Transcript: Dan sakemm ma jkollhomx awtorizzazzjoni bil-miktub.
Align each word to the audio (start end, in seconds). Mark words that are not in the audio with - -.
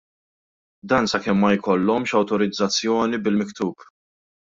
Dan 0.89 1.09
sakemm 1.11 1.37
ma 1.43 1.51
jkollhomx 1.55 2.09
awtorizzazzjoni 2.19 3.23
bil-miktub. 3.25 3.91